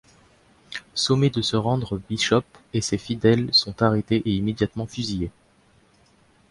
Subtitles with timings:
[0.95, 5.29] Sommés de se rendre, Bishop et ses fidèles sont arrêtés et immédiatement fusillés.